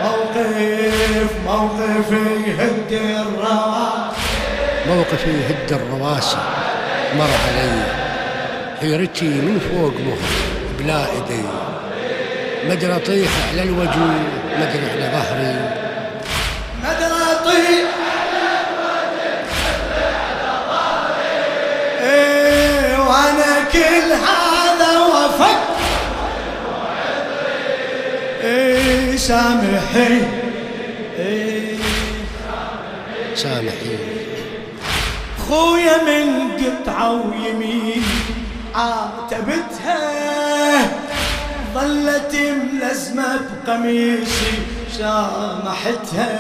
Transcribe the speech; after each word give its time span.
موقف 0.04 1.32
موقفي 1.46 2.28
هد 2.60 2.92
الرواسي 2.92 4.16
موقفي 4.88 5.36
هد 5.50 5.72
الرواسي. 5.72 6.38
مر 7.18 7.32
علي. 7.48 7.84
حيرتي 8.80 9.26
من 9.26 9.60
فوق 9.60 9.94
مهر. 10.06 10.34
بلا 10.80 11.00
إيدي. 11.06 11.44
مدري 12.70 12.96
اطيح 12.96 13.32
على 13.52 13.64
الوجه 13.64 14.47
مدري 14.58 14.92
على 14.92 15.12
ظهري 15.14 15.56
مدري 16.84 17.22
اطيح 17.32 17.90
إيه 22.02 23.00
وأنا 23.00 23.64
كل 23.74 24.12
هذا 24.14 25.00
وفك 25.00 25.58
إيه 28.44 29.18
سامحي 29.18 30.22
إيه. 31.20 31.78
سامحيني 33.36 34.18
خويا 35.50 35.98
من 36.04 36.52
قطعة 36.58 37.12
ويمين 37.12 38.04
عاتبتها. 38.76 39.98
ظلت 41.78 42.34
ملزمة 42.74 43.40
بقميصي 43.66 44.54
سامحتها 44.98 46.40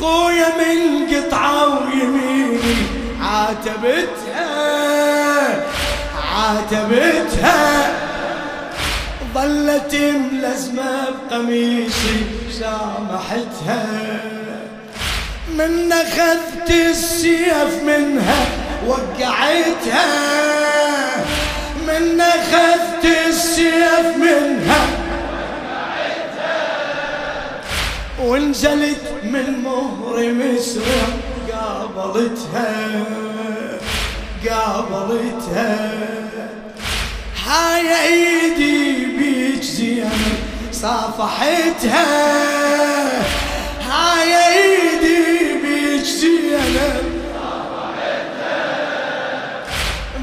خويا 0.00 0.48
من 0.58 1.06
قطعة 1.14 1.68
ويميني 1.68 2.76
عاتبتها 3.22 4.48
عاتبتها. 6.34 7.90
ظلت 9.34 9.94
ملزمة 9.94 11.08
بقميصي 11.30 12.18
سامحتها 12.60 13.86
من 15.58 15.92
أخذت 15.92 16.70
السيف 16.70 17.82
منها 17.86 18.46
وقعتها. 18.86 20.47
من 21.98 22.20
أخذت 22.20 23.04
السيف 23.28 24.16
منها. 24.16 24.86
ونزلت 28.22 29.02
من 29.22 29.62
مهر 29.64 30.32
مسرع 30.32 31.08
قابلتها 31.52 33.04
قابلتها. 34.48 35.90
هاي 37.46 37.88
ايدي 38.06 39.04
بيك 39.04 39.62
زين 39.62 40.10
صافحتها. 40.72 42.06
هاي 43.90 44.34
ايدي 44.48 45.54
بيك 45.62 46.04
زينب 46.04 47.08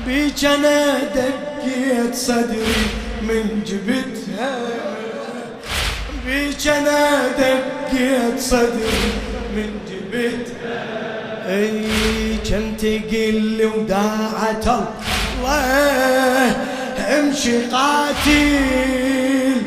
بيك 0.06 0.46
أنا 0.46 0.98
دقيت 1.66 2.16
صدري 2.16 2.86
من 3.22 3.64
جبتها. 3.66 4.58
بيك 6.26 6.68
أنا 6.68 7.28
دقيت 7.28 8.40
صدري 8.40 9.12
من 9.56 9.80
جبتها. 9.90 10.86
اي 11.48 12.38
كنت 12.50 12.86
قل 12.86 13.72
وداعة 13.76 14.88
الله. 15.42 16.56
امشي 17.00 17.66
قاتل 17.66 19.62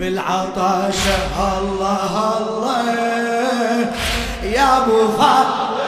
بالعطاشة 0.00 1.58
الله 1.58 2.38
الله. 2.38 2.84
يا 4.44 4.82
أبو 4.82 5.08
فاضل 5.08 5.80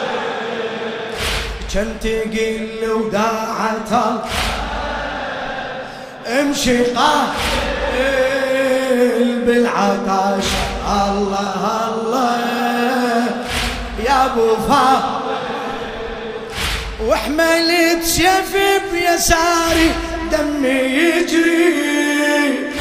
كنت 1.74 2.06
قل 2.06 2.90
وداعة 2.90 3.90
الله. 3.90 4.51
امشي 6.26 6.84
قاتل 6.84 7.32
بالعطاش 9.46 10.44
الله 10.86 11.90
الله. 11.94 13.26
يا 14.06 14.16
أبو 14.24 14.48
فاضل. 14.68 15.22
وحملت 17.06 18.02
سيف 18.04 18.52
بيساري. 18.92 19.90
دمي 20.32 20.68
يجري. 20.68 22.72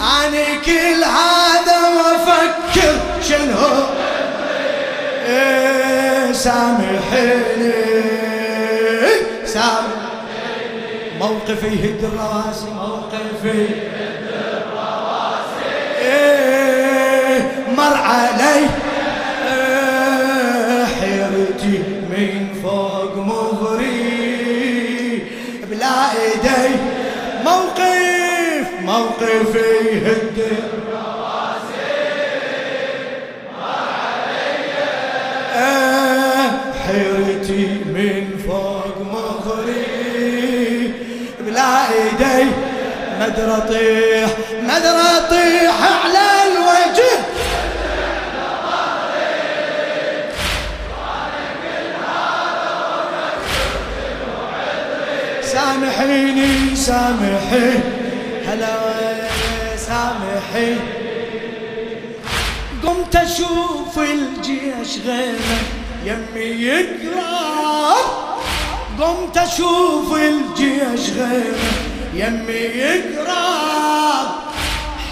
أنا 0.00 0.44
كل 0.66 1.04
هذا 1.04 1.78
وأفكر 1.96 2.94
شنو؟ 3.28 3.68
إيه 5.26 6.32
سامحيني 6.32 7.72
سامحيني 9.46 9.91
موقفي 11.22 11.66
يهد 11.66 12.04
الرواسي 12.04 12.70
موقفي 12.70 13.48
يهد 13.48 14.28
الرواسي 14.32 15.70
إيه 15.98 17.40
مر 17.76 17.96
علي. 17.96 18.66
إيه 19.48 20.84
حيرتي 20.84 21.78
من 22.10 22.48
فوق 22.62 23.16
مغري. 23.16 24.02
بلا 25.70 25.96
إيدي. 26.12 26.76
موقف 27.44 28.66
موقفي 28.84 29.70
يهد 29.92 30.38
مدري 43.32 43.52
اطيح 43.56 44.30
مدري 44.62 45.18
اطيح 45.18 45.74
على 46.04 46.52
الوجه. 46.52 47.12
سامحيني 55.42 56.76
سامحي 56.76 57.70
هلا 58.46 58.74
سامحي 59.76 60.74
قمت 62.86 63.16
أشوف 63.16 63.98
الجيش 63.98 64.98
غيره 65.06 65.60
يمي 66.04 66.64
يقرب 66.64 68.06
قمت 69.00 69.36
أشوف 69.38 70.14
الجيش 70.16 71.10
غيره 71.10 71.72
يمي 72.14 72.52
يقرب 72.52 73.21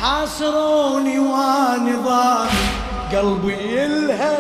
حاصروني 0.01 1.19
ونظامي. 1.19 2.67
قلبي 3.13 3.53
يلهى 3.53 4.37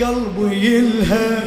قلبي 0.00 0.66
يلهى. 0.66 1.38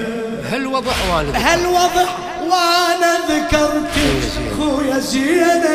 هالوضع 0.52 0.92
والد 1.14 1.34
بهالوضع 1.34 2.08
وأنا 2.50 3.14
ذكرتك 3.30 4.24
خويا 4.58 5.00
زينب؟ 5.00 5.66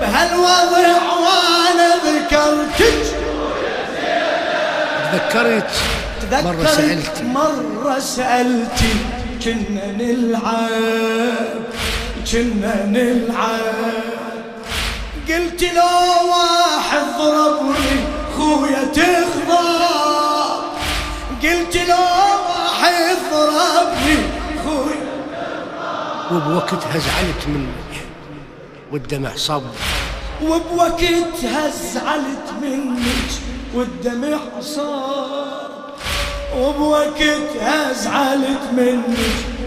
بهالوضع 0.00 0.88
وأنا 1.24 1.88
ذكرتك 2.06 2.98
تذكرت 5.12 5.72
مرة 6.32 6.64
سألتي. 6.66 7.22
مرة 7.24 7.98
سألتي 7.98 8.94
كنا 9.44 9.86
نلعب 9.98 11.64
كنا 12.32 12.86
نلعب 12.86 13.99
قلت 15.32 15.62
لو 15.62 16.28
واحد 16.30 17.04
ضربني 17.18 18.00
خويا 18.36 18.84
تخضر 18.84 19.82
قلت 21.42 21.76
لو 21.76 21.94
واحد 22.48 23.16
ضربني 23.32 24.16
خويا 24.64 25.10
وبوقتها 26.32 26.98
زعلت 26.98 27.46
منك 27.48 28.06
والدمع 28.92 29.30
صب. 29.36 29.62
وبوقتها 30.42 31.70
زعلت 31.94 32.48
منك 32.62 33.30
والدمع 33.74 34.38
صار 34.60 35.70
وبوقتها 36.56 37.92
زعلت 37.92 38.62
منك 38.72 39.18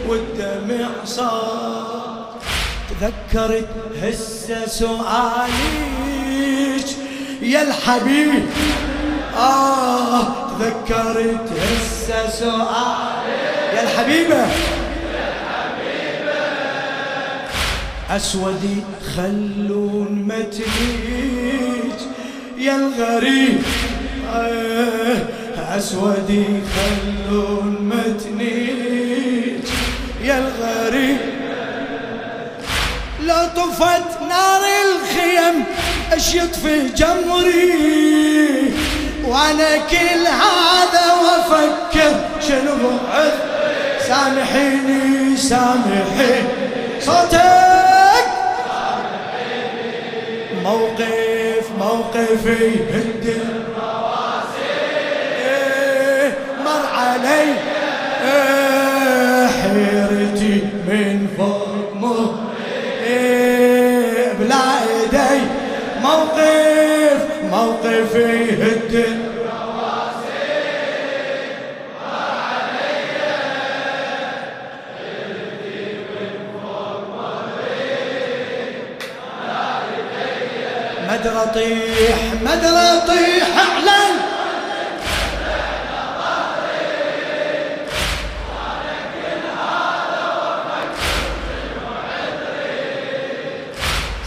والدمع 0.07 0.89
صار 1.05 2.25
تذكرت 3.01 3.67
هسه 4.01 4.65
سؤاليك 4.65 5.53
يا 7.41 7.61
الحبيب. 7.61 8.43
آه 9.37 10.23
تذكرت 10.59 11.49
هسه 11.59 12.29
سؤال 12.29 13.23
يا 13.75 13.83
الحبيبة 13.83 14.45
أسودي 18.09 18.77
خلون 19.15 20.11
متنيج 20.27 21.99
يا 22.57 22.75
الغريب. 22.75 23.61
آه 24.33 25.17
أسودي 25.77 26.45
خلون 26.75 27.71
متنيج 27.81 28.02
طفت 33.55 34.21
نار 34.29 34.61
الخيم 34.85 35.65
اش 36.13 36.35
يطفي 36.35 36.89
جمري؟ 36.89 38.73
وأنا 39.25 39.77
كل 39.77 40.27
هذا 40.27 41.05
وأفكر 41.23 42.15
شنو 42.47 42.89
عذ 43.13 43.31
سامحيني 44.07 45.37
سامحيني. 45.37 46.47
صوتك! 47.01 48.27
موقف 50.63 51.65
موقفي 51.79 52.75
هد 52.93 53.25
الرواسي 53.25 54.73
إيه، 55.45 56.37
مر 56.65 56.85
علي. 56.97 57.53
موقفي 67.63 68.63
هد 68.63 69.23
مدرى 81.09 81.45
طيح 81.53 82.33
مدرى 82.41 83.01
طيح 83.07 83.47
أعلن. 83.57 84.13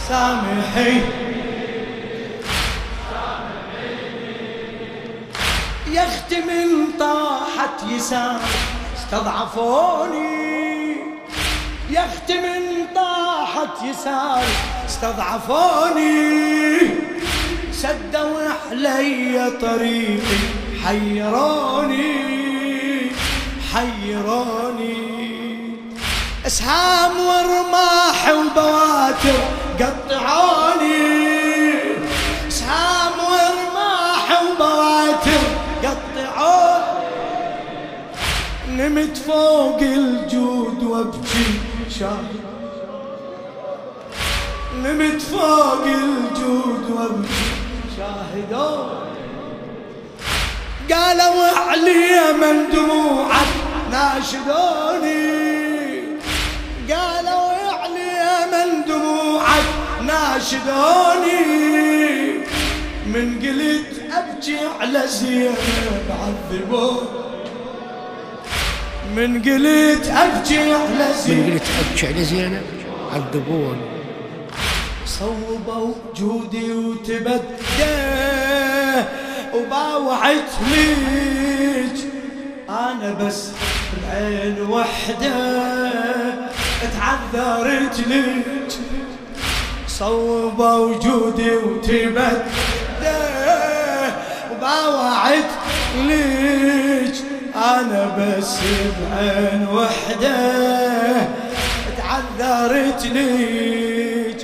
سامحي. 0.07 1.16
من 6.31 6.87
طاحت 6.99 7.83
يسار. 7.89 8.39
استضعفوني. 8.97 10.37
من 12.31 12.85
طاحت 12.95 13.83
يسار. 13.83 14.43
استضعفوني. 14.85 16.27
سدوا 17.71 18.49
علي 18.71 19.51
طريقي. 19.61 20.37
حيروني. 20.85 22.37
حيروني. 23.73 25.17
أسهام 26.47 27.11
ورماح 27.19 28.29
وبواتر 28.29 29.39
قطعوني. 29.79 30.66
نمت 38.97 39.17
فوق 39.17 39.79
الجود 39.81 40.83
وابكي 40.83 41.45
شاهد 41.99 42.41
نمت 44.83 45.21
فوق 45.21 45.83
الجود 45.83 46.91
وابكي 46.91 47.51
شاهدون 47.97 48.89
قالوا 50.91 51.47
علي 51.57 52.33
من 52.41 52.69
دموعك 52.73 53.47
ناشدوني. 53.91 55.27
قالوا 56.89 57.71
علي 57.81 58.45
من 58.51 58.85
دموعك 58.87 59.67
ناشدوني. 60.01 61.43
من 63.05 63.39
قلت 63.41 64.01
أبكي 64.11 64.59
على 64.79 65.07
زينب 65.07 66.07
عذبوني. 66.09 67.26
من 69.17 69.41
قلت 69.41 70.07
ابكي 70.07 70.57
على 70.57 70.87
من 70.89 71.13
زينب 71.25 71.51
قلت 71.53 71.63
ابكي 71.91 72.07
على 72.07 72.23
زينب 72.23 72.61
عذبون 73.13 73.77
صوبوا 75.05 75.93
جودي 76.17 76.71
وتبدى 76.71 77.41
وباوعت 79.55 80.51
ليج 80.71 81.99
أنا 82.69 83.13
بس 83.21 83.49
العين 83.97 84.61
وحدة 84.61 85.35
تعذرت 86.99 87.99
ليج 88.07 88.73
صوبوا 89.87 90.75
وجودي 90.75 91.51
وتبدى 91.51 92.66
أنا 97.57 98.15
بس 98.17 98.57
بعين 98.99 99.67
وحدة 99.73 100.37
تعذرت 101.97 103.05
ليج 103.05 104.41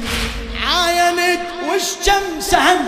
عاينت 0.65 1.41
وش 1.69 1.87
كم 2.05 2.39
سهم 2.39 2.85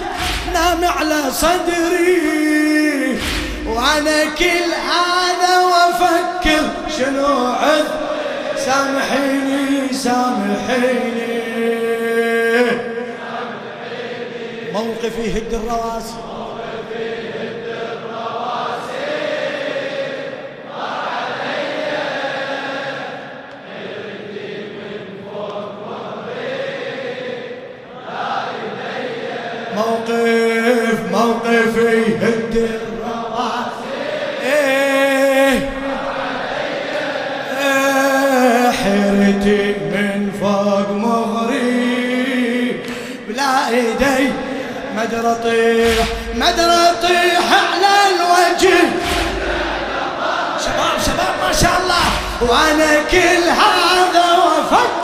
نام 0.54 0.86
على 0.86 1.32
صدري. 1.32 3.20
وأنا 3.68 4.26
كل 4.26 4.70
هذا 4.92 5.60
وأفكر 5.60 6.64
شنو 6.98 7.48
عذ 7.48 7.86
سامحيني 8.66 9.94
سامحيني. 9.94 11.36
موقفي 14.74 15.22
يهد 15.22 15.54
الرواسي 15.54 16.16
موقف 30.10 31.00
موقفي 31.12 32.18
هد 32.18 32.54
إيه 34.44 35.60
حيرتي 38.72 39.64
من 39.92 40.32
فوق 40.42 40.90
مغري. 40.92 42.84
بلا 43.28 43.70
ايدي 43.70 44.32
مدرى 44.98 45.34
طيح 45.44 46.08
مدرى 46.36 46.84
طيح 47.02 47.46
على 47.54 47.94
الوجه. 48.16 48.78
شباب 50.66 50.96
شباب 51.06 51.34
ما 51.48 51.52
شاء 51.62 51.82
الله. 51.84 52.06
وأنا 52.42 52.92
كل 53.12 53.44
هذا 53.50 54.26
وفك 54.38 54.95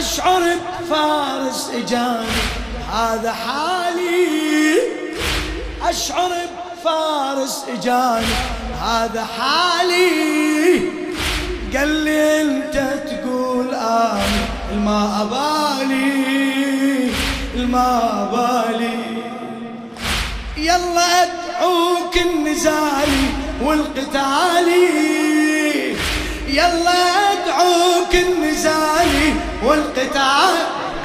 أشعر 0.00 0.42
بفارس 0.80 1.70
إجاني 1.74 2.40
هذا 2.92 3.32
حالي. 3.32 4.78
أشعر 5.82 6.32
بفارس 6.72 7.64
إجاني 7.68 8.34
هذا 8.82 9.24
حالي. 9.38 10.80
قال 11.76 11.88
لي 11.88 12.42
أنت 12.42 12.76
تقول 13.10 13.74
آه 13.74 14.22
الما 14.72 15.22
أبالي. 15.22 17.12
الما 17.54 18.22
أبالي. 18.22 19.00
يلا 20.56 21.22
أدعوك 21.22 22.16
النزالي 22.16 23.26
والقتالي. 23.62 24.90
يلا 26.48 27.09
والقتال 29.62 30.54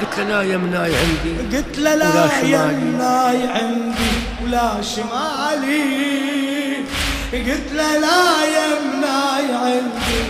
قلت 0.00 0.18
له 0.18 0.24
لا 0.24 0.42
يا 0.42 0.56
مناي 0.56 0.92
عندي. 0.96 1.56
قلت 1.56 1.78
له 1.78 1.94
لا 1.94 2.42
يا 2.42 2.66
مناي 2.66 3.48
عندي 3.48 4.12
ولا 4.44 4.82
شمالي. 4.82 5.84
قلت 7.32 7.68
له 7.72 7.98
لا 7.98 8.44
يا 8.56 8.68
مناي 8.84 9.46
عندي. 9.64 10.22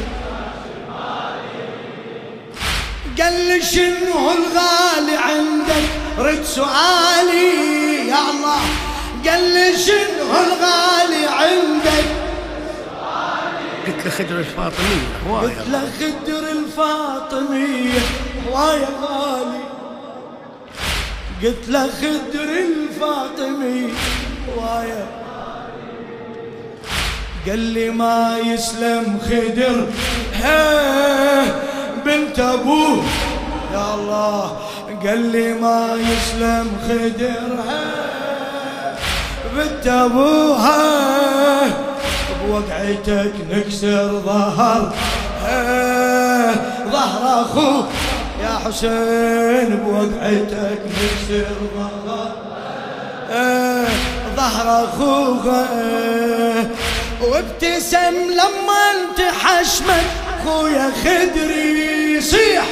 قال 3.22 3.36
لي 3.48 3.62
شنو 3.62 4.30
الغالي 4.36 5.16
عندك؟ 5.16 5.86
رد 6.18 6.44
سؤالي 6.44 8.08
يا 8.08 8.20
الله. 8.30 8.62
قال 9.26 9.42
لي 9.54 9.76
شنو 9.86 10.30
الغالي 10.44 11.22
عندك؟ 11.26 12.08
قلت 13.86 14.04
له 14.04 14.10
خدر 14.10 14.38
الفاطمية 14.38 15.08
هواية 15.28 15.58
قلت 15.58 15.68
له 15.68 15.90
خدر 15.98 16.44
الفاطمية 16.52 18.00
هواية 18.48 18.88
غالي. 19.02 19.64
قلت 21.42 21.68
له 21.68 21.86
خدر 21.86 22.48
الفاطمية 22.66 23.92
هواية 24.48 25.06
قال 27.48 27.58
لي 27.58 27.90
ما 27.90 28.38
يسلم 28.38 29.18
خدر. 29.24 29.86
بنت 32.04 32.38
أبوه. 32.38 33.04
يا 33.72 33.94
الله. 33.94 34.56
قال 35.06 35.18
لي 35.32 35.54
ما 35.54 35.94
يسلم 35.94 36.70
خدر. 36.88 37.60
ها 37.68 38.96
بنت 39.56 39.86
ابوها 39.86 40.76
بوقعتك 42.46 43.32
نكسر 43.50 44.22
ظهر. 44.26 44.92
ها 45.42 46.54
ظهر 46.92 47.42
أخوك. 47.42 47.88
يا 48.42 48.58
حسين 48.66 49.76
بوقعتك 49.76 50.80
نكسر 50.86 51.56
ظهر. 51.76 52.32
آه، 53.30 53.86
ظهر 54.36 54.84
أخوك. 54.84 55.46
آه، 55.46 56.66
وابتسم 57.22 58.14
لما 58.30 58.82
انت 58.94 59.20
حشمك 59.44 60.06
خويا 60.44 60.90
خدري 61.04 62.16
يصيح. 62.16 62.64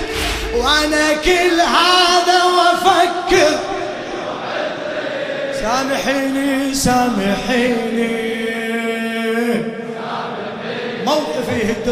وأنا 0.56 1.12
كل 1.24 1.60
هذا 1.60 2.44
وأفكر. 2.44 3.58
سامحيني 5.60 6.74
سامحيني. 6.74 8.33
موقفي 11.44 11.72
هد 11.72 11.88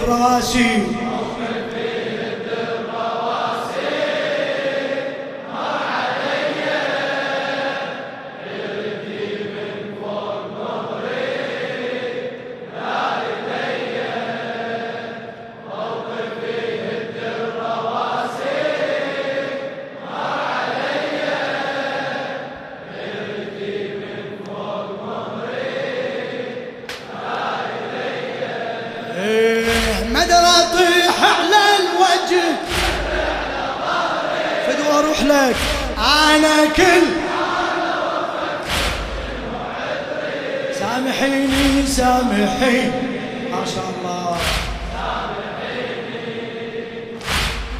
ما 43.52 43.64
شاء 43.74 43.84
الله. 43.98 44.36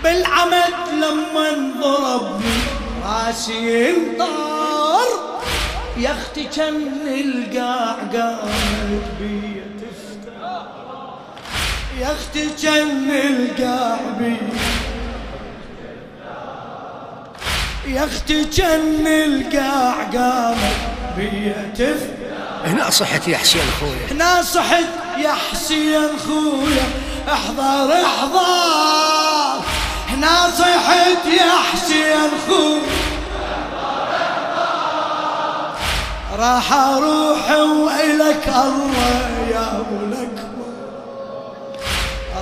بالعمد 0.04 0.74
لما 0.92 1.48
انضربني 1.50 2.58
راسي 3.04 3.90
انطار. 3.90 5.08
يا 5.96 6.10
أختي 6.10 6.44
كان 6.44 7.06
القاع 7.06 7.94
قامت 7.94 9.06
بي 9.20 9.62
تفتح 9.80 10.36
يا 12.00 12.12
أختي 12.12 12.48
كان 12.62 13.10
القاع 13.10 14.00
بي 14.18 14.36
يا 17.94 18.04
أختي 18.04 18.44
كان 18.44 19.06
القاع 19.06 19.94
قامت 20.02 20.80
بي 21.16 21.52
تفتح 21.74 22.21
هنا 22.64 22.90
صحت 22.90 23.28
يا 23.28 23.38
حسين 23.38 23.62
اخويا 23.76 24.12
هنا 24.12 24.42
صحت 24.42 24.84
يا 25.18 25.34
حسين 25.50 26.08
خويا. 26.26 26.86
احضر 27.32 27.92
احضر. 27.92 29.62
هنا 30.08 30.50
صحت 30.58 31.26
يا 31.26 31.52
حسين 31.72 32.30
خويا. 32.48 32.82
راح 36.38 36.72
أروح 36.72 37.50
والك 37.50 38.48
الله 38.48 39.48
يا 39.50 39.80
ابو 39.80 39.96
الاكبر 40.06 40.72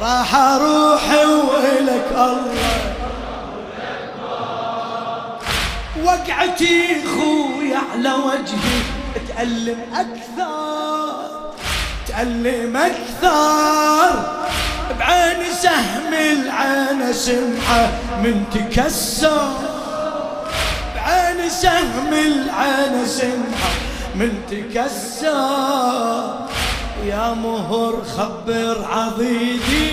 راح 0.03 0.35
أروح 0.35 1.03
والك 1.13 2.11
الله 2.13 2.95
وقعتي 6.05 7.05
خويا 7.05 7.81
على 7.93 8.13
وجهي. 8.13 9.00
تألم 9.29 9.81
أكثر 9.95 11.31
تألم 12.09 12.77
أكثر. 12.77 14.11
بعين 14.99 15.41
سهم 15.63 16.13
العين 16.15 17.13
سمعة 17.13 17.93
من 18.23 18.45
تكسر. 18.55 19.53
بعين 20.95 21.51
سهم 21.51 22.13
العين 22.13 23.07
سمعة 23.07 23.71
من 24.15 24.33
تكسر. 24.51 25.31
يا 27.07 27.35
مهر 27.35 28.03
خبر 28.17 28.87
عضيدي 28.91 29.91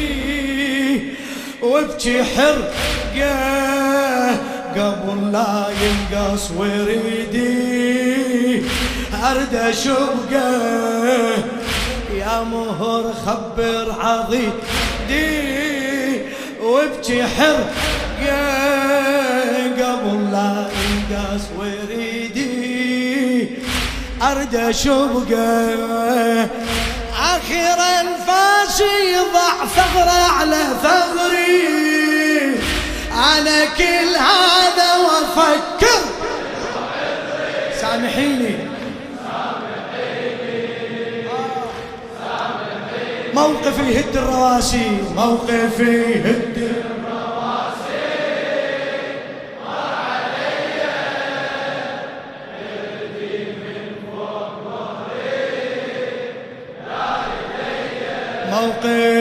وابكي 1.62 2.24
حرقة 2.24 3.38
قبل 4.76 5.32
لا 5.32 5.68
ينقص 5.82 6.52
وريدي. 6.58 7.58
أرد 9.24 9.56
اشبقه 9.56 10.52
يا 12.14 12.44
مهر 12.44 13.14
خبر 13.26 13.96
عضيدي 14.00 15.42
وابكي 16.62 17.24
حرقه 17.24 17.68
قبل 19.80 20.32
لا 20.32 20.70
ينقص 20.80 21.44
وريدي. 21.58 23.50
أرد 24.22 24.56
اشبقه 24.56 26.50
اخر 27.20 27.80
انفاسي 28.02 29.16
ضع 29.34 29.66
ثغرة 29.76 30.22
على 30.40 30.64
ثغري. 30.84 31.68
أنا 33.14 33.66
كل 33.66 34.12
هذا 34.16 34.90
وأفكر. 35.04 36.02
سامحيني. 37.82 38.77
موقفي 43.38 43.92
يهد 43.92 44.18
الرواسي. 44.18 44.88
موقفي 45.16 45.84
يهد 45.84 46.58
موقف 58.52 59.17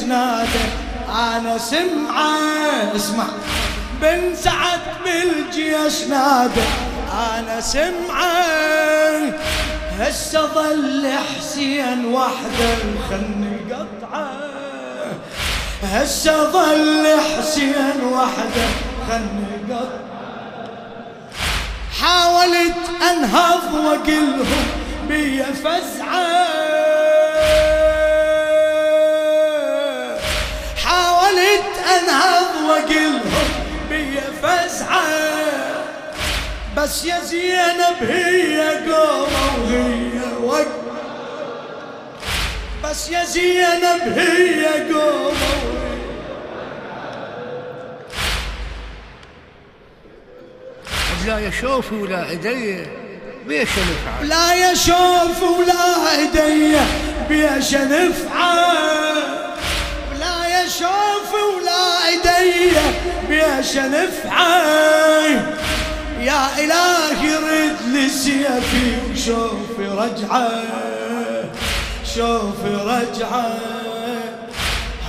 نادى 0.00 0.64
أنا 1.08 1.58
سمعة 1.58 2.38
اسمع. 2.96 3.26
بن 4.02 4.34
سعد 4.36 4.80
بالجيش 5.04 6.04
نادى 6.08 6.60
أنا 7.38 7.60
سمعة. 7.60 8.40
هسه 9.98 10.46
ظل 10.54 11.08
حسين 11.38 12.04
وحده 12.06 12.76
خن 13.10 13.56
قطعه 13.70 14.30
هسه 15.92 16.44
ظل 16.50 17.06
حسين 17.38 18.04
وحده 18.12 18.66
خن 19.08 19.28
قطعه 19.70 20.00
حاولت 22.00 22.76
أنهض 23.10 23.74
واقلهم 23.74 24.66
بيا 25.08 25.46
فزعه 25.52 25.99
انهض 32.10 32.68
واقلهم 32.68 33.22
بيا 33.90 34.22
فزعة 34.42 35.04
بس 36.76 37.04
يا 37.04 37.20
زينب 37.20 37.96
هي 38.00 38.60
قومه 38.92 39.58
وهي 39.64 40.20
وق 40.42 40.66
بس 42.84 43.10
يا 43.10 43.24
زينب 43.24 44.18
هي 44.18 44.92
قومه 44.92 45.80
لا 51.26 51.38
يشوفي 51.38 51.94
ولا 51.94 52.30
ايدي 52.30 52.86
بيش 53.46 53.68
نفعل. 53.68 54.28
لا 54.28 54.70
يشوف 54.72 55.42
ولا 55.42 56.18
ايدي 56.18 56.76
بيش 57.28 57.74
نفعل. 57.74 59.14
لا 60.20 60.62
يشوف 60.64 61.34
ولا 61.34 61.59
ايدي 62.40 62.88
بيش 63.28 63.76
نفعل. 63.76 65.40
يا 66.20 66.42
إلهي 66.58 67.36
رد 67.36 67.76
لي 67.92 68.08
سيفي 68.08 68.86
وشوفي 69.12 69.86
رجعة 69.88 70.48
شوفي 72.14 72.74
رجعة. 72.74 73.58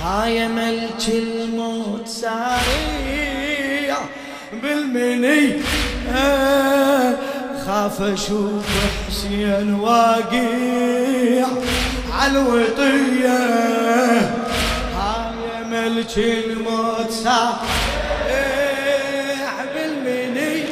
هاي 0.04 0.48
ملك 0.48 1.08
الموت 1.08 2.08
ساريع 2.08 3.96
بالمني 4.62 5.62
خاف 7.66 8.02
أشوف 8.02 8.64
حسين 9.08 9.74
واقيع 9.74 11.46
عالوطية 12.12 13.38
هاي 15.82 15.90
ملك 15.90 16.18
الموت 16.18 17.10
ساريع 17.10 17.42
بالمني 19.74 20.64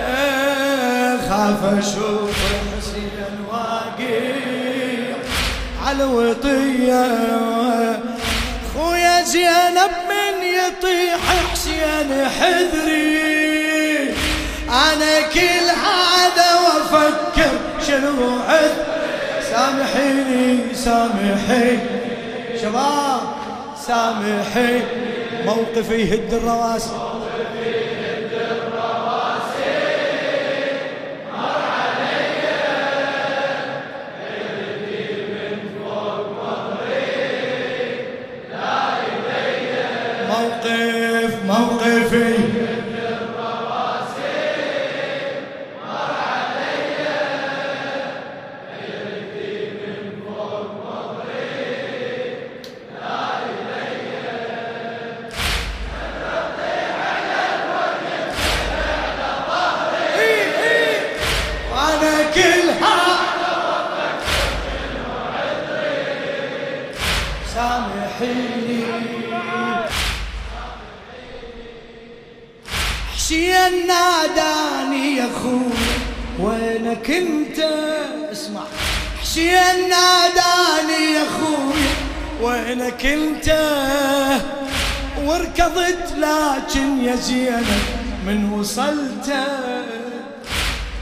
آه، 0.00 1.16
خاف 1.16 1.64
أشوف 1.78 2.36
حسين 2.76 3.46
واقيع 3.50 5.16
عالوطية 5.86 7.06
خويا 8.74 9.22
زينب 9.22 9.94
من 10.08 10.34
يطيح 10.42 11.20
حسين 11.52 12.10
حذري. 12.40 14.14
أنا 14.68 15.20
كل 15.34 15.66
هذا 15.84 16.48
وأفكر 16.54 17.54
شنو 17.86 18.38
عد 18.48 18.76
سامحيني 19.50 20.74
سامحي 20.74 21.78
شباب. 22.62 23.37
سامحي 23.88 24.80
موقفي 25.46 25.94
يهد 25.94 26.34
الرواسي 26.34 26.90
وركضت 85.68 86.12
لكن 86.18 87.04
يا 87.04 87.16
زينب 87.16 87.66
من 88.26 88.52
وصلت 88.52 89.32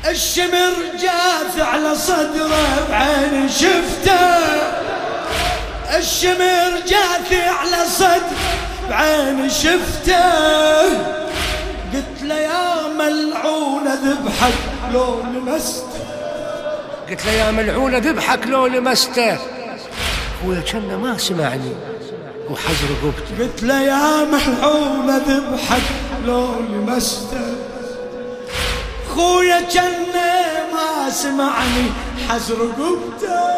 الشمر 0.08 0.74
جاث 1.00 1.60
على 1.60 1.94
صدره 1.94 2.86
بعيني 2.90 3.48
شفته. 3.48 4.36
الشمر 5.98 6.80
جاث 6.88 7.32
على 7.32 7.84
صدره 7.88 8.20
بعيني 8.90 9.50
شفته. 9.50 10.82
قلت 11.94 12.22
له 12.22 12.34
يا 12.34 12.88
ملعونة 12.98 13.94
ذبحك 13.94 14.54
لو 14.92 15.20
لمست 15.34 15.84
قلت 17.10 17.26
له 17.26 17.32
يا 17.32 17.50
ملعونة 17.50 17.98
ذبحك 17.98 18.46
لو 18.46 18.66
لمسته. 18.66 19.38
خويا 20.42 20.60
كان 20.60 20.96
ما 20.96 21.18
سمعني. 21.18 21.72
وحز 22.50 22.80
رقبته 22.90 23.44
قلت 23.44 23.62
له 23.62 23.80
يا 23.80 24.24
ملعونة 24.24 25.16
ذبحك 25.16 25.82
لو 26.26 26.60
لمسته. 26.60 27.54
خويا 29.14 29.60
كان 29.60 30.14
ما 30.72 31.10
سمعني 31.10 31.86
حز 32.28 32.52
رقبته 32.52 33.56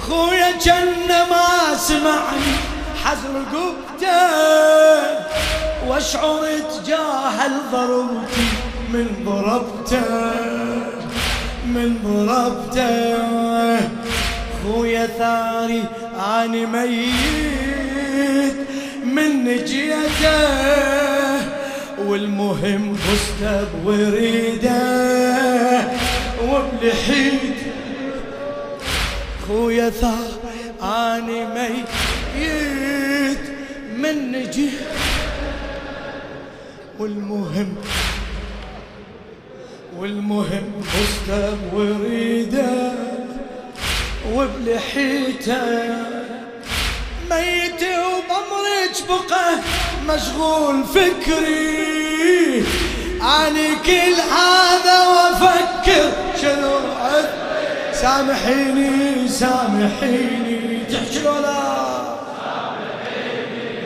خويا 0.00 0.50
كان 0.64 1.08
ما 1.30 1.76
سمعني 1.76 2.71
حزر 3.04 3.34
قبته 3.52 4.20
واشعر 5.88 6.42
تجاهل 6.58 7.54
ضربتي 7.72 8.48
من 8.92 9.06
ضربته 9.26 10.04
من 11.66 11.88
ضربته 12.04 13.80
خويا 14.62 15.06
ثاري 15.06 15.84
آني 16.38 16.66
ميت 16.66 18.56
من 19.04 19.64
جيته 19.64 20.40
والمهم 22.06 22.94
فزت 22.94 23.68
بوريده 23.84 24.82
وبلحيته 26.48 27.72
خويا 29.48 29.90
ثار 29.90 30.30
آني 30.82 31.46
ميت. 31.46 31.88
من 34.12 34.32
نجي 34.32 34.70
والمهم 36.98 37.76
والمهم 39.98 40.82
فزت 40.82 41.54
بوريده 41.72 42.92
وبلحيتة. 44.32 45.62
ميت 47.30 47.82
وبمرج 47.82 48.96
بقى 49.08 49.54
مشغول 50.08 50.84
فكري. 50.84 52.64
اني 53.22 53.68
كل 53.86 54.16
هذا 54.36 55.06
وأفكر 55.06 56.12
شنو 56.42 56.78
سامحيني 57.92 59.28
سامحيني. 59.28 60.78
تحكي 60.92 61.28
ولا 61.28 61.61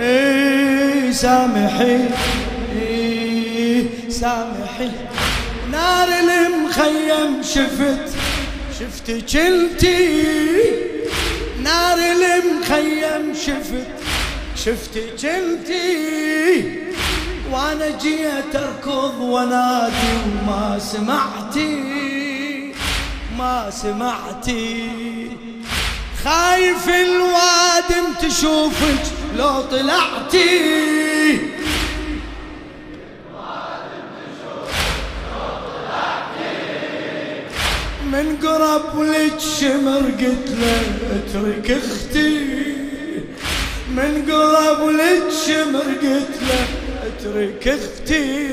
إيه، 0.00 1.12
سامحي 1.12 1.98
سامحي 4.08 4.90
نار 5.72 6.08
المخيم 6.08 7.42
شفت 7.42 8.12
شفتك 8.80 9.36
انتي 9.36 10.22
نار 11.62 11.98
المخيم 11.98 13.34
شفت 13.34 13.86
شفتك 14.56 15.24
انتي 15.24 16.77
وأنا 17.52 17.88
جيت 17.88 18.56
اركض 18.56 19.20
ونادي 19.20 20.12
وما 20.26 20.78
سمعتي 20.78 22.72
ما 23.38 23.70
سمعتي. 23.70 24.90
خايف 26.24 26.88
الوادم 26.88 28.14
تشوفك 28.20 29.04
لو 29.36 29.60
طلعتي. 29.60 30.58
من 38.12 38.36
قرب 38.42 39.00
لك 39.02 39.40
شمر 39.40 40.02
قلت 40.20 40.48
له 40.60 40.82
اترك 41.16 41.70
أختي. 41.70 42.46
من 43.88 44.12
قرب 44.30 44.88
لك 44.88 45.22
شمر 45.46 45.88
قلت 46.02 46.36
له 46.48 46.66
اترك 47.28 47.68
أختي 47.68 48.48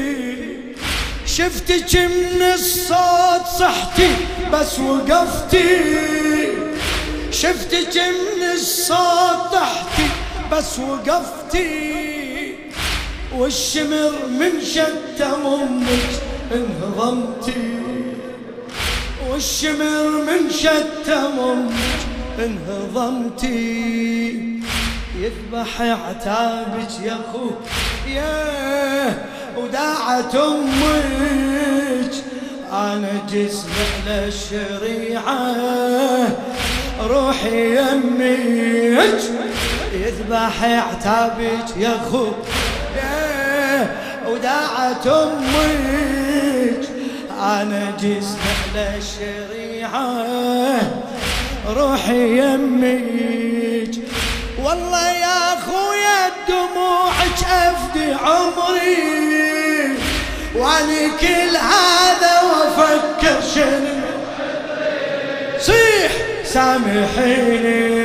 شفتك 1.25 1.95
من 1.95 2.41
الصوت 2.53 3.45
صحتي 3.59 4.09
بس 4.53 4.79
وقفتي. 4.79 5.67
شفتك 7.31 7.97
من 7.97 8.43
الصوت 8.53 9.51
تحتي 9.51 10.07
بس 10.51 10.79
وقفتي. 10.79 12.55
والشمر 13.35 14.11
من 14.39 14.61
شتم 14.61 15.45
أمك 15.45 16.13
انهضمتي. 16.51 17.79
والشمر 19.29 20.09
من 20.27 20.49
شتم 20.51 21.39
أمك 21.39 22.01
انهضمتي. 22.39 23.85
يذبح 25.19 25.81
عتابك 25.81 26.91
يا 27.03 27.13
اخو 27.13 27.49
يا 28.07 29.13
وداعت 29.57 30.35
أمك. 30.35 32.13
أنا 32.71 33.21
جسمي 33.29 33.71
على 34.07 34.27
الشريعه 34.27 35.47
روحي 37.01 37.77
يمك. 37.77 39.21
يذبح 39.93 40.63
عتابك 40.63 41.77
يا 41.77 41.99
يا 42.95 43.95
وداعت 44.29 45.07
أمك. 45.07 46.83
أنا 47.41 47.93
جسمي 47.99 48.51
على 48.75 48.97
الشريعه 48.97 50.25
روحي 51.69 52.39
يمك. 52.39 53.95
والله 54.65 55.11
يا 55.11 55.53
أخويا 55.53 56.31
دموعك 56.47 57.39
أفدي 57.51 58.13
عمري. 58.13 59.97
وأنا 60.55 61.07
كل 61.21 61.57
هذا 61.57 62.41
وافكر 62.41 63.41
شنو؟ 63.55 64.01
صيح 65.59 66.11
سامحيني. 66.43 67.95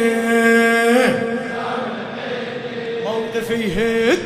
موقفي 3.05 3.61
هد 3.75 4.19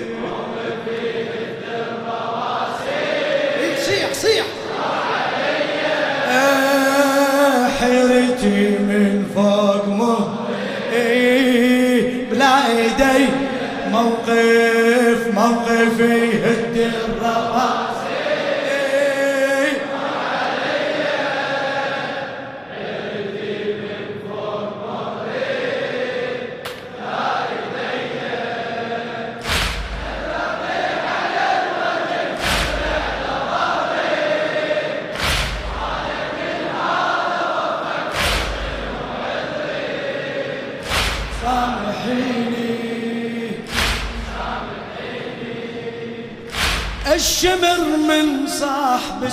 صيح 3.87 4.13
صيح. 4.13 4.47
آه، 6.29 7.69
حيرتي 7.81 8.74
ايدي 13.01 13.27
موقف 13.93 15.35
موقفي 15.35 16.45
هد 16.45 16.77
الرواس 16.77 17.94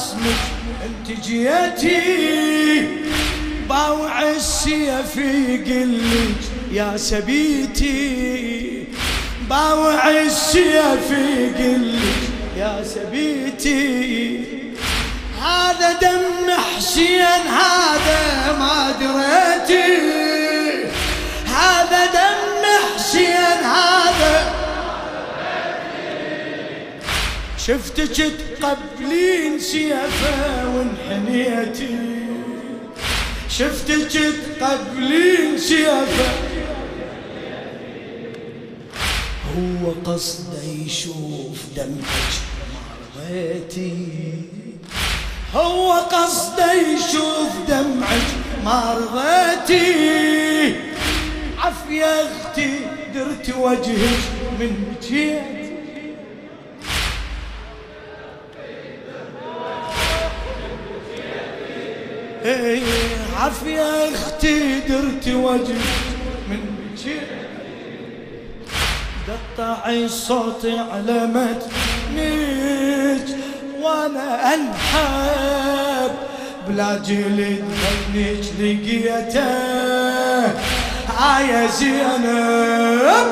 صاح 0.01 0.19
باسمك 0.19 0.41
انت 0.85 1.07
جيتي. 1.21 2.87
باوع 3.69 4.29
السيف 4.29 5.17
يقلك 5.17 6.41
يا 6.71 6.97
سبيتي. 6.97 8.83
باوع 9.49 10.09
السيف 10.09 11.11
يقلك 11.11 12.21
يا 12.57 12.83
سبيتي. 12.83 14.43
هذا 15.41 15.93
دم 16.01 16.51
حسين 16.77 17.41
هذا 17.47 18.57
ما 18.59 18.91
دريتي. 18.99 20.20
شفتك 27.71 28.31
تقبلين 28.61 29.59
سيفه 29.59 30.75
وانحنيتي. 30.75 31.97
شفتك 33.49 34.33
تقبلين 34.59 35.57
سيفه 35.57 36.31
هو 39.57 39.91
قصده 40.05 40.63
يشوف 40.85 41.57
دمك 41.75 42.03
ما 42.73 43.29
رضيتي 43.29 43.95
هو 45.55 45.91
قصده 45.91 46.73
يشوف 46.73 47.51
دمعك 47.67 48.29
ما 48.65 48.93
رضيتي 48.93 50.75
عافية 51.57 52.05
أختي 52.05 52.79
درت 53.15 53.55
وجهك 53.57 54.19
من 54.59 54.95
بكيت 55.01 55.60
عافية 63.39 64.09
أختي 64.09 64.79
درت 64.79 65.27
وجهك 65.27 65.75
من 66.49 66.59
قطعي 69.27 70.05
الصوت 70.05 70.65
على 70.65 71.27
متنك 71.27 73.27
وأنا 73.81 74.53
أنحب. 74.53 76.11
بلا 76.67 76.97
جلد 76.97 77.63
منك 78.13 78.45
لقيته. 78.59 79.51
آية 81.37 81.67
زينب. 81.67 83.25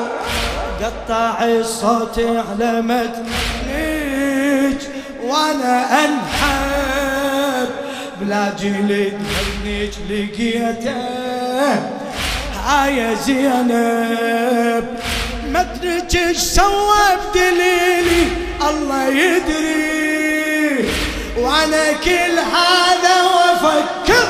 قطعي 0.82 1.60
الصوت 1.60 2.18
على 2.18 2.82
متنك 2.82 4.80
وأنا 5.22 6.04
أنحب. 6.04 6.19
بلا 8.20 8.52
جلد 8.60 9.18
منك 9.64 9.92
لقيته. 10.10 10.96
آية 12.84 13.14
زينب 13.14 14.84
مدرك 15.48 16.14
إيش 16.14 16.36
سوى 16.38 17.04
بدليلي 17.34 18.26
الله 18.68 19.08
يدري. 19.08 20.88
وأنا 21.38 21.92
كل 22.04 22.36
هذا 22.38 23.22
وأفكر. 23.22 24.28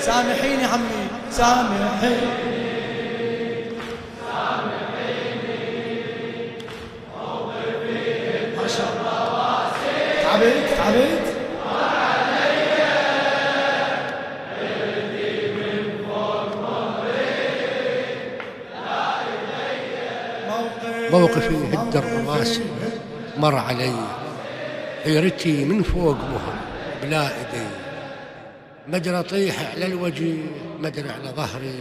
سامحيني 0.00 0.64
عمي 0.64 1.06
سامحيني. 1.32 2.61
موقفي 21.12 21.56
هد 21.72 21.96
الرواسي 21.96 22.62
مر 23.38 23.56
علي. 23.56 23.94
حيرتي 25.04 25.64
من 25.64 25.82
فوق 25.82 26.16
مهر 26.16 26.54
بلا 27.02 27.22
إيدي. 27.28 27.66
مدري 28.88 29.18
اطيح 29.18 29.54
على 29.74 29.86
الوجه 29.86 30.34
مدري 30.80 31.10
على 31.10 31.28
ظهري. 31.36 31.74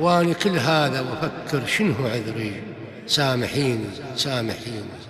وأني 0.00 0.34
كل 0.34 0.58
هذا 0.58 1.00
وأفكر 1.00 1.66
شنو 1.66 1.94
عذري؟ 2.04 2.62
سامحيني 3.06 3.84
سامحيني. 4.16 5.07